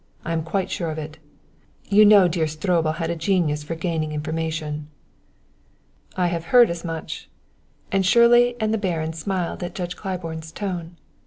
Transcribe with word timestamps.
I 0.25 0.33
am 0.33 0.41
quite 0.43 0.71
sure 0.71 0.89
of 0.89 0.97
it. 0.97 1.19
You 1.87 2.05
know 2.05 2.27
dear 2.27 2.47
Stroebel 2.47 2.93
had 2.93 3.11
a 3.11 3.15
genius 3.15 3.61
for 3.63 3.75
gaining 3.75 4.13
information." 4.13 4.87
"I 6.17 6.25
have 6.25 6.45
heard 6.45 6.71
as 6.71 6.83
much," 6.83 7.29
and 7.91 8.03
Shirley 8.03 8.55
and 8.59 8.73
the 8.73 8.79
Baron 8.79 9.13
smiled 9.13 9.61
at 9.61 9.75
Judge 9.75 9.95
Claiborne's 9.95 10.51
tone. 10.51 10.97